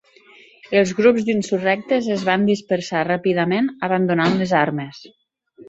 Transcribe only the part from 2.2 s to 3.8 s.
van dispersar ràpidament,